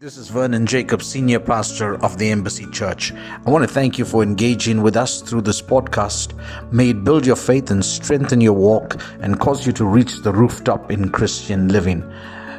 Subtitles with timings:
[0.00, 3.12] This is Vernon Jacob, Senior Pastor of the Embassy Church.
[3.12, 6.32] I want to thank you for engaging with us through this podcast.
[6.72, 10.32] May it build your faith and strengthen your walk and cause you to reach the
[10.32, 12.02] rooftop in Christian living.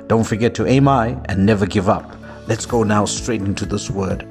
[0.05, 2.15] Don't forget to aim high and never give up.
[2.46, 4.28] Let's go now straight into this word.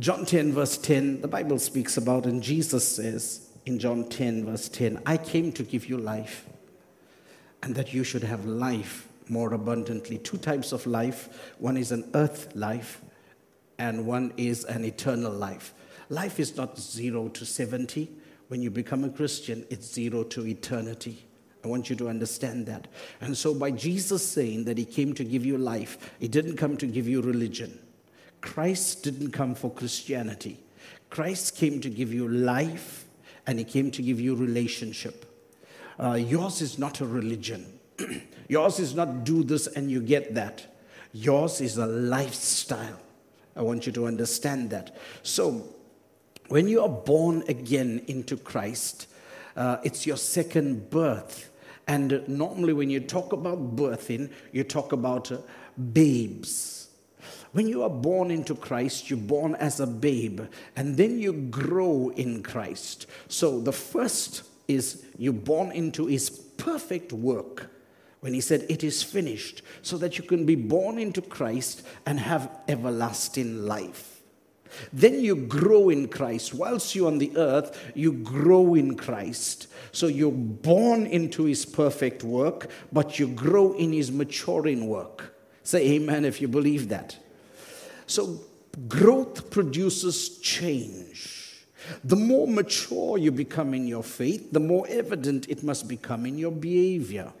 [0.00, 4.68] John 10, verse 10, the Bible speaks about, and Jesus says in John 10, verse
[4.68, 6.44] 10, I came to give you life,
[7.62, 10.18] and that you should have life more abundantly.
[10.18, 13.00] Two types of life one is an earth life,
[13.78, 15.74] and one is an eternal life.
[16.08, 18.10] Life is not zero to 70.
[18.48, 21.26] When you become a Christian, it's zero to eternity.
[21.64, 22.88] I want you to understand that.
[23.20, 26.76] And so, by Jesus saying that He came to give you life, He didn't come
[26.78, 27.78] to give you religion.
[28.40, 30.60] Christ didn't come for Christianity.
[31.10, 33.06] Christ came to give you life,
[33.46, 35.24] and He came to give you relationship.
[35.98, 37.78] Uh, yours is not a religion.
[38.48, 40.66] Yours is not do this and you get that.
[41.12, 42.98] Yours is a lifestyle.
[43.54, 44.96] I want you to understand that.
[45.22, 45.66] So,
[46.48, 49.06] when you are born again into Christ,
[49.56, 51.50] uh, it's your second birth.
[51.86, 55.38] And normally, when you talk about birthing, you talk about uh,
[55.92, 56.88] babes.
[57.52, 60.42] When you are born into Christ, you're born as a babe,
[60.76, 63.06] and then you grow in Christ.
[63.28, 67.70] So, the first is you're born into his perfect work
[68.20, 72.20] when he said, It is finished, so that you can be born into Christ and
[72.20, 74.18] have everlasting life.
[74.92, 76.54] Then you grow in Christ.
[76.54, 79.68] Whilst you're on the earth, you grow in Christ.
[79.92, 85.34] So you're born into his perfect work, but you grow in his maturing work.
[85.62, 87.16] Say amen if you believe that.
[88.06, 88.40] So
[88.88, 91.66] growth produces change.
[92.04, 96.38] The more mature you become in your faith, the more evident it must become in
[96.38, 97.32] your behavior.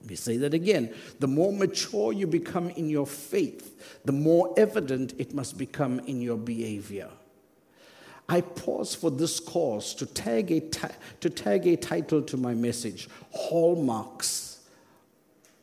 [0.00, 0.94] Let me say that again.
[1.18, 6.22] The more mature you become in your faith, the more evident it must become in
[6.22, 7.10] your behavior.
[8.28, 10.60] I pause for this course to tag a,
[11.20, 14.60] to tag a title to my message Hallmarks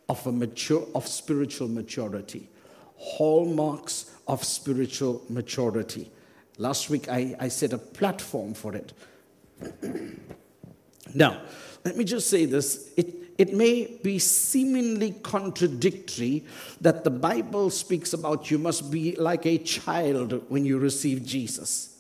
[0.10, 2.50] of, a mature, of Spiritual Maturity.
[2.98, 6.12] Hallmarks of Spiritual Maturity.
[6.58, 8.94] Last week I, I set a platform for it.
[11.14, 11.42] now,
[11.86, 12.92] let me just say this.
[12.98, 16.44] It, it may be seemingly contradictory
[16.82, 21.94] that the Bible speaks about you must be like a child when you receive Jesus.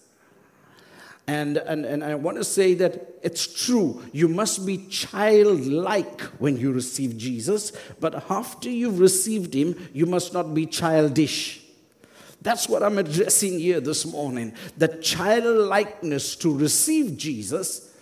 [1.27, 4.01] And, and, and I want to say that it's true.
[4.13, 10.33] You must be childlike when you receive Jesus, but after you've received him, you must
[10.33, 11.61] not be childish.
[12.41, 14.53] That's what I'm addressing here this morning.
[14.77, 17.93] The childlikeness to receive Jesus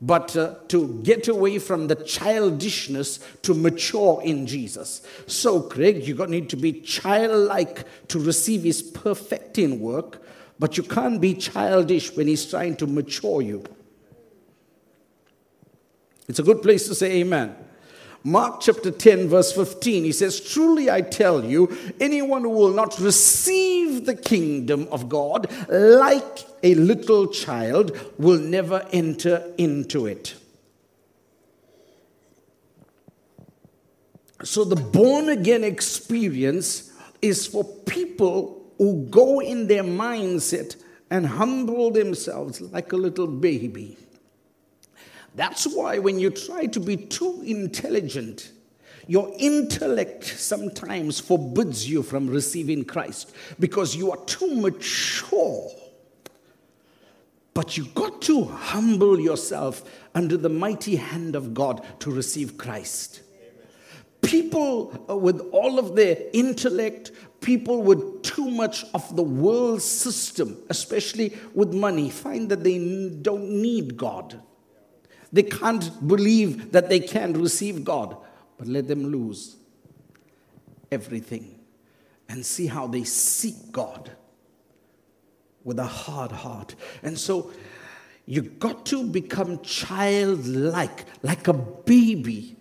[0.00, 5.02] but uh, to get away from the childishness to mature in Jesus.
[5.26, 10.22] So, Craig, you need to be childlike to receive his perfecting work,
[10.58, 13.64] but you can't be childish when he's trying to mature you.
[16.28, 17.56] It's a good place to say amen.
[18.22, 22.98] Mark chapter 10, verse 15, he says, Truly I tell you, anyone who will not
[22.98, 30.34] receive the kingdom of God like a little child will never enter into it.
[34.42, 36.92] So the born again experience
[37.22, 40.76] is for people who go in their mindset
[41.10, 43.98] and humble themselves like a little baby.
[45.34, 48.52] That's why when you try to be too intelligent,
[49.06, 55.70] your intellect sometimes forbids you from receiving Christ because you are too mature.
[57.54, 59.82] But you got to humble yourself
[60.14, 63.22] under the mighty hand of God to receive Christ.
[64.22, 70.56] People uh, with all of their intellect, people with too much of the world system,
[70.68, 72.78] especially with money, find that they
[73.22, 74.40] don't need God.
[75.32, 78.16] They can't believe that they can receive God,
[78.58, 79.56] but let them lose
[80.90, 81.58] everything
[82.28, 84.10] and see how they seek God
[85.64, 86.74] with a hard heart.
[87.02, 87.52] And so
[88.26, 92.56] you got to become childlike, like a baby,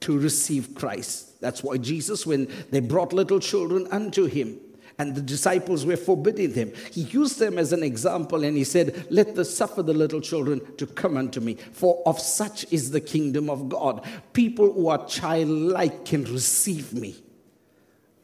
[0.00, 1.40] to receive Christ.
[1.40, 4.58] That's why Jesus, when they brought little children unto him,
[4.98, 6.72] and the disciples were forbidding them.
[6.92, 10.60] He used them as an example and he said, Let the suffer the little children
[10.76, 14.04] to come unto me, for of such is the kingdom of God.
[14.32, 17.16] People who are childlike can receive me.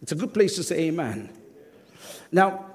[0.02, 1.30] It's a good place to say amen.
[2.32, 2.66] Now,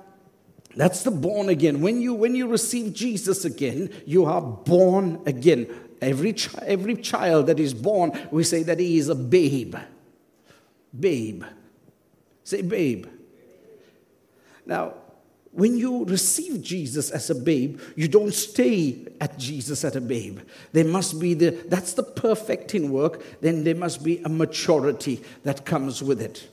[0.75, 1.81] that's the born again.
[1.81, 5.67] When you when you receive Jesus again, you are born again.
[6.01, 9.75] Every, every child that is born, we say that he is a babe.
[10.97, 11.43] Babe.
[12.45, 13.05] Say, babe.
[14.69, 14.93] Now,
[15.51, 20.41] when you receive Jesus as a babe, you don't stay at Jesus as a babe.
[20.73, 25.65] There must be the, that's the perfecting work, then there must be a maturity that
[25.65, 26.47] comes with it.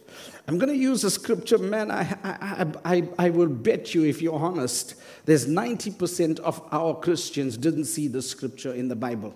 [0.48, 1.90] I'm going to use a scripture, man.
[1.90, 4.94] I, I, I, I will bet you, if you're honest,
[5.26, 9.34] there's 90% of our Christians didn't see the scripture in the Bible.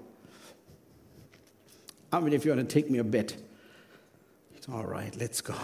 [2.10, 3.36] I mean, if you want to take me a bet,
[4.72, 5.54] all right, let's go.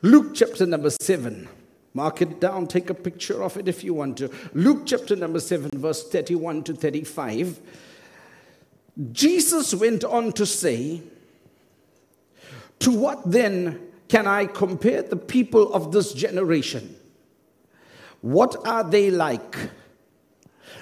[0.00, 1.46] Luke chapter number 7.
[1.96, 4.30] Mark it down, take a picture of it if you want to.
[4.52, 7.58] Luke chapter number 7, verse 31 to 35.
[9.12, 11.00] Jesus went on to say,
[12.80, 16.96] To what then can I compare the people of this generation?
[18.20, 19.56] What are they like?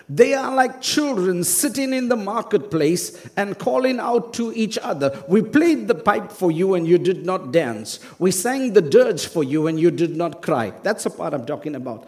[0.08, 5.24] They are like children sitting in the marketplace and calling out to each other.
[5.28, 8.00] We played the pipe for you and you did not dance.
[8.18, 10.74] We sang the dirge for you and you did not cry.
[10.82, 12.06] That's the part I'm talking about.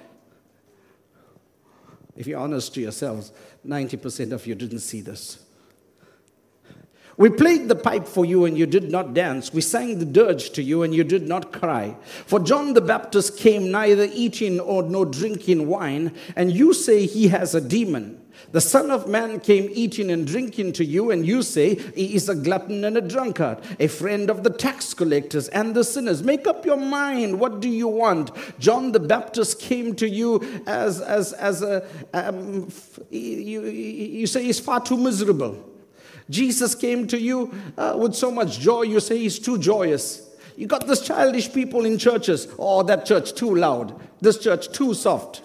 [2.16, 3.32] If you're honest to yourselves,
[3.66, 5.45] 90% of you didn't see this.
[7.18, 9.50] We played the pipe for you and you did not dance.
[9.50, 11.96] We sang the dirge to you and you did not cry.
[12.26, 17.28] For John the Baptist came neither eating or nor drinking wine, and you say he
[17.28, 18.20] has a demon.
[18.52, 22.28] The Son of Man came eating and drinking to you, and you say he is
[22.28, 26.22] a glutton and a drunkard, a friend of the tax collectors and the sinners.
[26.22, 27.40] Make up your mind.
[27.40, 28.30] What do you want?
[28.58, 32.68] John the Baptist came to you as, as, as a, um,
[33.08, 35.75] you, you say he's far too miserable.
[36.28, 40.28] Jesus came to you uh, with so much joy, you say he's too joyous.
[40.56, 42.49] You got this childish people in churches.
[42.58, 43.99] Oh, that church too loud.
[44.20, 45.43] This church too soft.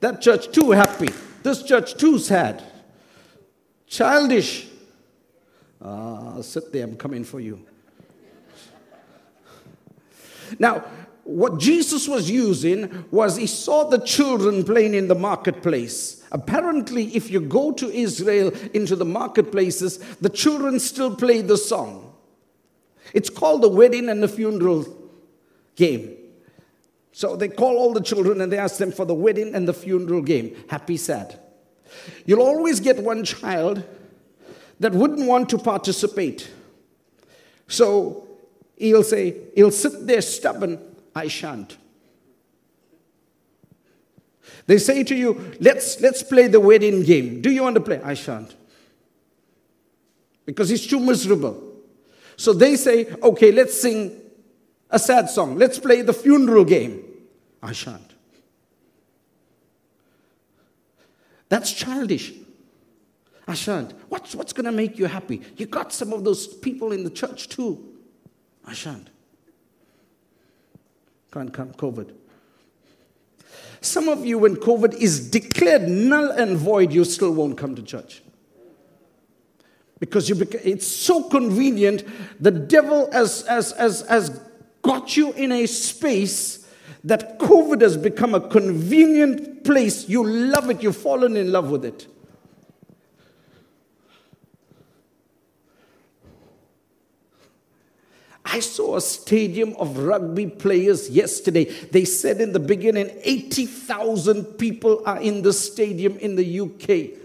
[0.00, 1.08] That church too happy.
[1.42, 2.62] This church too sad.
[3.86, 4.68] Childish.
[5.80, 7.60] Ah, sit there, I'm coming for you.
[10.58, 10.84] Now,
[11.24, 16.22] what Jesus was using was he saw the children playing in the marketplace.
[16.30, 22.14] Apparently, if you go to Israel into the marketplaces, the children still play the song.
[23.14, 24.86] It's called the wedding and the funeral
[25.76, 26.16] game.
[27.12, 29.72] So they call all the children and they ask them for the wedding and the
[29.72, 30.56] funeral game.
[30.68, 31.38] Happy, sad.
[32.26, 33.84] You'll always get one child
[34.80, 36.50] that wouldn't want to participate.
[37.68, 38.26] So
[38.76, 41.76] he'll say, he'll sit there stubborn I shan't.
[44.66, 47.40] They say to you, let's, let's play the wedding game.
[47.40, 48.00] Do you want to play?
[48.02, 48.54] I shan't.
[50.46, 51.72] Because he's too miserable.
[52.36, 54.20] So they say, okay, let's sing
[54.90, 55.56] a sad song.
[55.56, 57.02] Let's play the funeral game.
[57.62, 58.12] I shan't.
[61.48, 62.32] That's childish.
[63.46, 63.92] I shan't.
[64.08, 65.42] What's, what's going to make you happy?
[65.56, 67.92] You got some of those people in the church too.
[68.66, 69.10] I shan't.
[71.34, 72.14] Can't come, COVID.
[73.80, 77.82] Some of you, when COVID is declared null and void, you still won't come to
[77.82, 78.22] church.
[79.98, 82.04] Because you beca- it's so convenient.
[82.40, 84.40] The devil has, has, has, has
[84.80, 86.68] got you in a space
[87.02, 90.08] that COVID has become a convenient place.
[90.08, 92.06] You love it, you've fallen in love with it.
[98.44, 101.64] I saw a stadium of rugby players yesterday.
[101.64, 107.18] They said in the beginning 80,000 people are in the stadium in the UK.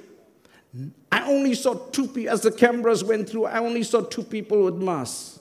[1.11, 4.63] I only saw two people, as the cameras went through, I only saw two people
[4.63, 5.39] with masks.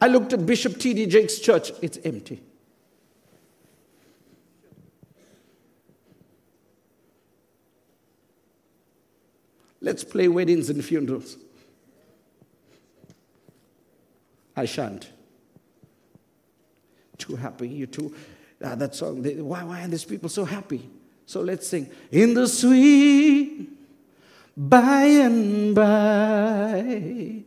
[0.00, 1.06] I looked at Bishop T.D.
[1.06, 2.42] Jakes' church, it's empty.
[9.80, 11.36] Let's play weddings and funerals.
[14.56, 15.10] I shan't.
[17.18, 18.14] Too happy, you too.
[18.64, 20.88] Ah, that song, they, why, why are these people so happy?
[21.26, 21.90] So let's sing.
[22.10, 23.68] In the sweet
[24.56, 27.42] by and by.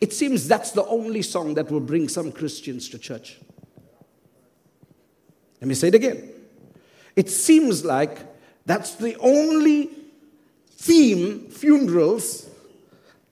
[0.00, 3.38] It seems that's the only song that will bring some Christians to church.
[5.60, 6.30] Let me say it again.
[7.16, 8.18] It seems like
[8.66, 9.90] that's the only
[10.70, 12.50] theme, funerals,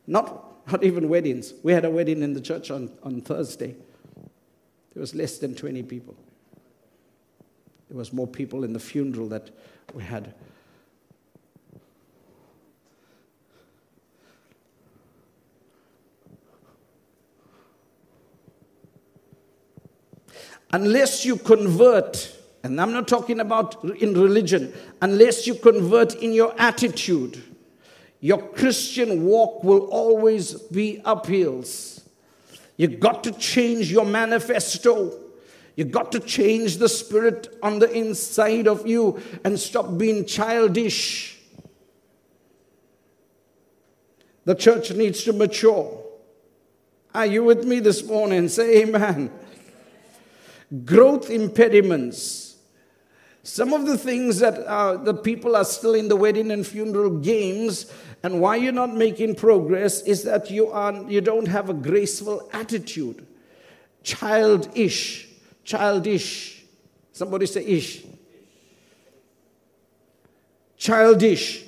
[0.07, 1.54] not not even weddings.
[1.62, 3.75] We had a wedding in the church on, on Thursday.
[4.95, 6.14] There was less than 20 people.
[7.88, 9.50] There was more people in the funeral that
[9.95, 10.35] we had.
[20.73, 26.54] Unless you convert, and I'm not talking about in religion, unless you convert in your
[26.59, 27.42] attitude,
[28.23, 32.05] your Christian walk will always be uphills.
[32.76, 35.19] You got to change your manifesto.
[35.75, 41.41] You got to change the spirit on the inside of you and stop being childish.
[44.45, 46.00] The church needs to mature.
[47.12, 48.49] Are you with me this morning?
[48.49, 49.33] Say amen.
[50.85, 52.51] Growth impediments.
[53.44, 57.18] Some of the things that uh, the people are still in the wedding and funeral
[57.18, 61.75] games, and why you're not making progress is that you, are, you don't have a
[61.75, 63.26] graceful attitude.
[64.04, 65.28] Childish.
[65.64, 66.64] Childish.
[67.12, 68.04] Somebody say ish.
[70.76, 71.64] Childish.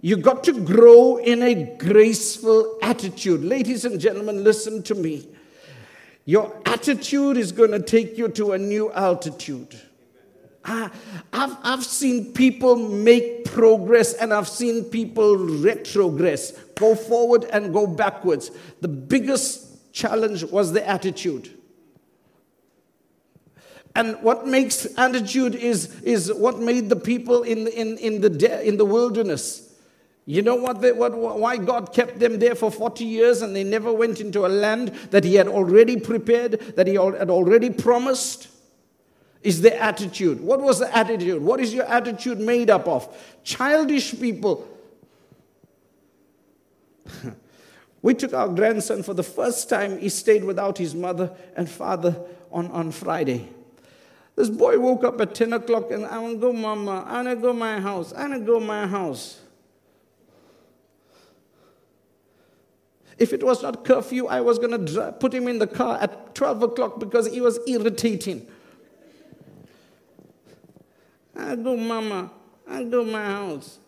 [0.00, 3.44] You got to grow in a graceful attitude.
[3.44, 5.28] Ladies and gentlemen, listen to me.
[6.24, 9.80] Your attitude is going to take you to a new altitude.
[10.70, 10.92] Ah,
[11.32, 17.72] I, have I've seen people make progress and I've seen people retrogress, go forward and
[17.72, 18.50] go backwards.
[18.82, 21.54] The biggest challenge was the attitude.
[23.96, 28.76] And what makes attitude is, is what made the people in, in, in, the, in
[28.76, 29.74] the wilderness.
[30.26, 33.64] You know what, they, what, why God kept them there for 40 years and they
[33.64, 38.48] never went into a land that He had already prepared, that He had already promised?
[39.42, 40.40] Is the attitude.
[40.40, 41.42] What was the attitude?
[41.42, 43.16] What is your attitude made up of?
[43.44, 44.66] Childish people.
[48.02, 52.16] we took our grandson for the first time, he stayed without his mother and father
[52.50, 53.48] on, on Friday.
[54.34, 57.04] This boy woke up at 10 o'clock and I want to go, mama.
[57.06, 58.12] I want to go my house.
[58.12, 59.40] I want to go my house.
[63.18, 66.36] If it was not curfew, I was going to put him in the car at
[66.36, 68.46] 12 o'clock because he was irritating.
[71.38, 72.32] I go, Mama.
[72.68, 73.78] I go my house.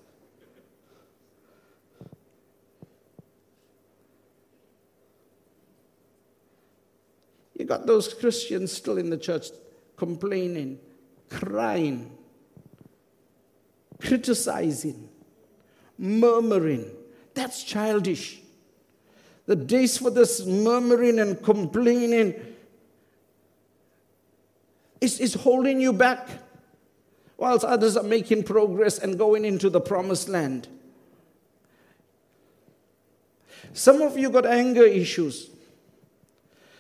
[7.59, 9.49] You got those Christians still in the church
[9.97, 10.79] complaining,
[11.29, 12.17] crying,
[14.01, 15.11] criticizing,
[15.99, 16.91] murmuring.
[17.35, 18.41] That's childish.
[19.45, 22.35] The days for this murmuring and complaining
[25.01, 26.29] is, is holding you back,
[27.41, 30.69] whilst others are making progress and going into the promised land.
[33.73, 35.49] Some of you got anger issues.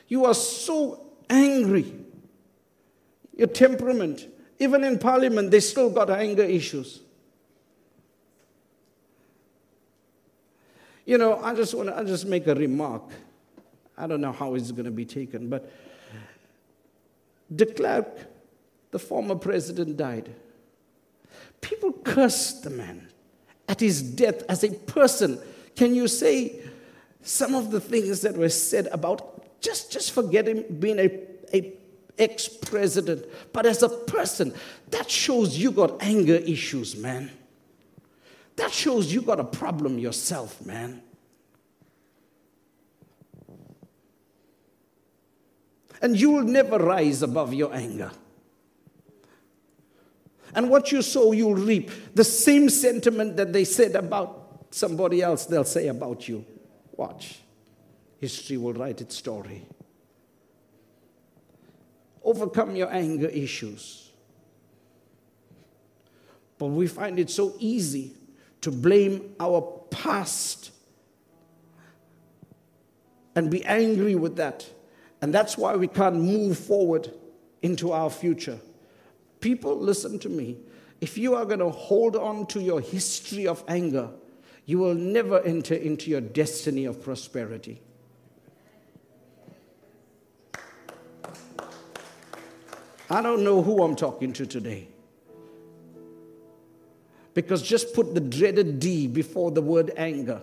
[0.06, 1.94] You are so angry.
[3.34, 4.26] Your temperament,
[4.58, 7.00] even in parliament, they still got anger issues.
[11.06, 13.04] You know, I just want to just make a remark.
[13.96, 15.72] I don't know how it's going to be taken, but
[17.54, 18.08] de Klerk,
[18.90, 20.28] the former president, died.
[21.60, 23.08] People cursed the man
[23.68, 25.40] at his death as a person.
[25.76, 26.60] Can you say
[27.22, 31.10] some of the things that were said about just, just forget him being a,
[31.52, 31.74] a
[32.18, 34.54] ex-president, but as a person,
[34.90, 37.30] that shows you got anger issues, man.
[38.56, 41.02] That shows you got a problem yourself, man.
[46.02, 48.10] And you will never rise above your anger.
[50.60, 51.90] And what you sow, you'll reap.
[52.14, 56.44] The same sentiment that they said about somebody else, they'll say about you.
[56.92, 57.38] Watch.
[58.18, 59.66] History will write its story.
[62.22, 64.10] Overcome your anger issues.
[66.58, 68.12] But we find it so easy
[68.60, 70.72] to blame our past
[73.34, 74.68] and be angry with that.
[75.22, 77.10] And that's why we can't move forward
[77.62, 78.60] into our future.
[79.40, 80.58] People, listen to me.
[81.00, 84.10] If you are going to hold on to your history of anger,
[84.66, 87.80] you will never enter into your destiny of prosperity.
[93.08, 94.88] I don't know who I'm talking to today.
[97.34, 100.42] Because just put the dreaded D before the word anger,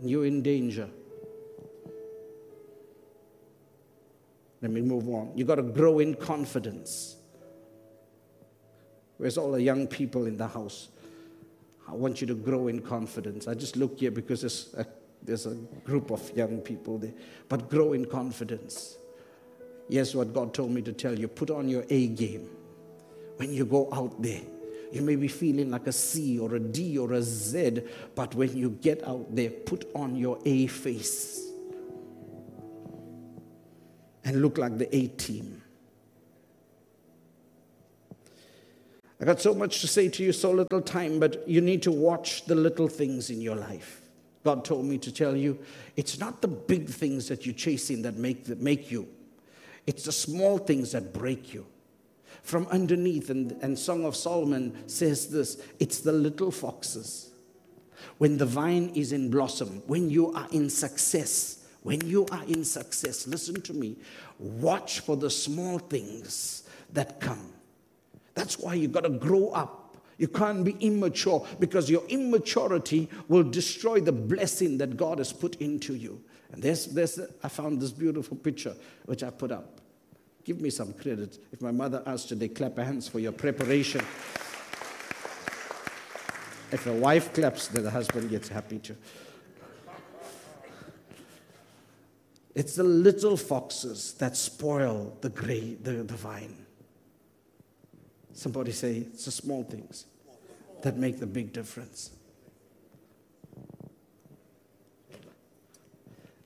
[0.00, 0.88] you're in danger.
[4.60, 5.32] Let me move on.
[5.34, 7.16] You've got to grow in confidence.
[9.16, 10.88] Where's all the young people in the house?
[11.88, 13.46] I want you to grow in confidence.
[13.46, 14.86] I just look here because there's a,
[15.22, 15.54] there's a
[15.84, 17.14] group of young people there.
[17.48, 18.96] But grow in confidence.
[19.88, 22.48] Yes, what God told me to tell you put on your A game.
[23.36, 24.42] When you go out there,
[24.92, 27.82] you may be feeling like a C or a D or a Z,
[28.14, 31.44] but when you get out there, put on your A face
[34.24, 35.63] and look like the A team.
[39.20, 41.92] I got so much to say to you, so little time, but you need to
[41.92, 44.02] watch the little things in your life.
[44.44, 45.58] God told me to tell you
[45.96, 49.08] it's not the big things that you're chasing that make, that make you,
[49.86, 51.66] it's the small things that break you.
[52.42, 57.30] From underneath, and, and Song of Solomon says this it's the little foxes.
[58.18, 62.64] When the vine is in blossom, when you are in success, when you are in
[62.64, 63.96] success, listen to me,
[64.38, 67.53] watch for the small things that come.
[68.34, 69.84] That's why you've got to grow up
[70.16, 75.56] you can't be immature because your immaturity will destroy the blessing that God has put
[75.56, 76.22] into you.
[76.52, 78.76] And there's, there's, I found this beautiful picture
[79.06, 79.80] which I put up.
[80.44, 81.38] Give me some credit.
[81.52, 84.02] If my mother asked today, clap hands for your preparation.
[86.70, 88.96] If a wife claps, then the husband gets happy too.
[92.54, 96.63] It's the little foxes that spoil the, gray, the, the vine.
[98.34, 100.06] Somebody say it's the small things
[100.82, 102.10] that make the big difference.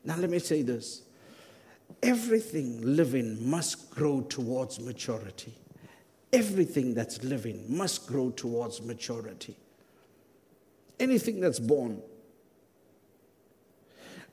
[0.05, 1.03] Now, let me say this
[2.03, 5.55] everything living must grow towards maturity.
[6.33, 9.57] Everything that's living must grow towards maturity.
[11.01, 12.03] Anything that's born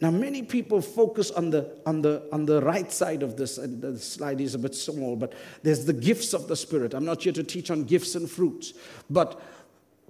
[0.01, 3.81] now, many people focus on the, on the, on the right side of this, and
[3.81, 5.33] the slide is a bit small, but
[5.63, 6.93] there's the gifts of the Spirit.
[6.93, 8.73] I'm not here to teach on gifts and fruits,
[9.09, 9.41] but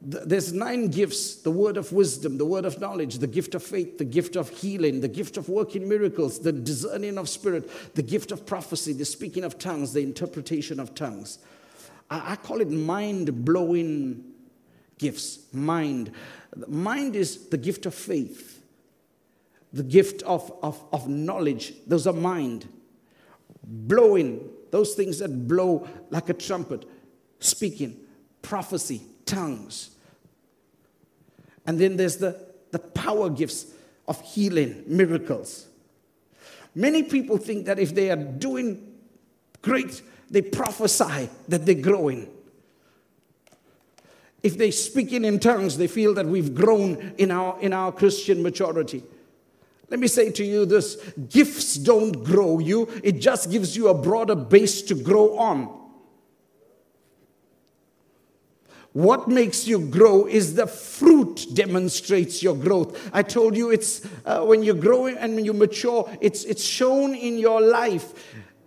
[0.02, 4.00] there's nine gifts the word of wisdom, the word of knowledge, the gift of faith,
[4.00, 8.32] the gift of healing, the gift of working miracles, the discerning of spirit, the gift
[8.32, 11.38] of prophecy, the speaking of tongues, the interpretation of tongues.
[12.10, 14.24] I, I call it mind blowing
[14.98, 15.40] gifts.
[15.54, 16.12] Mind.
[16.68, 18.55] Mind is the gift of faith
[19.76, 22.66] the gift of, of, of knowledge, those are mind.
[23.62, 26.86] Blowing, those things that blow like a trumpet,
[27.40, 28.00] speaking,
[28.42, 29.90] prophecy, tongues.
[31.68, 32.42] And then there's the,
[32.72, 33.66] the power gifts
[34.08, 35.68] of healing, miracles.
[36.74, 38.96] Many people think that if they are doing
[39.62, 42.30] great, they prophesy that they're growing.
[44.42, 48.42] If they're speaking in tongues, they feel that we've grown in our, in our Christian
[48.42, 49.04] maturity.
[49.90, 50.96] Let me say to you this
[51.30, 55.82] gifts don't grow you, it just gives you a broader base to grow on.
[58.96, 63.10] What makes you grow is the fruit demonstrates your growth.
[63.14, 67.14] I told you it's uh, when you're growing and when you mature, it's, it's shown
[67.14, 68.14] in your life.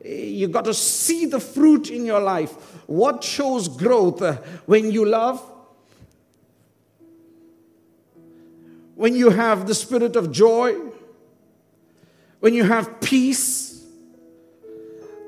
[0.04, 2.52] You got to see the fruit in your life.
[2.86, 4.20] What shows growth?
[4.20, 5.42] Uh, when you love,
[8.96, 10.74] when you have the spirit of joy,
[12.40, 13.84] when you have peace,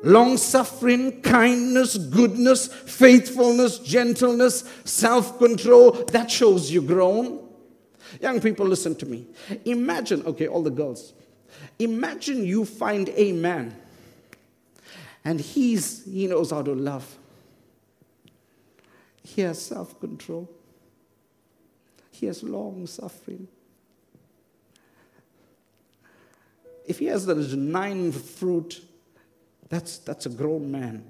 [0.02, 7.46] long suffering, kindness, goodness, faithfulness, gentleness, self control, that shows you grown.
[8.20, 9.26] Young people, listen to me.
[9.64, 11.12] Imagine, okay, all the girls,
[11.78, 13.76] imagine you find a man
[15.24, 17.18] and he's, he knows how to love.
[19.22, 20.50] He has self control.
[22.10, 23.48] He has long suffering.
[26.90, 28.82] If he has those nine fruit,
[29.68, 31.04] that's, that's a grown man.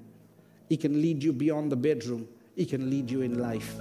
[0.69, 3.81] He can lead you beyond the bedroom, he can lead you in life.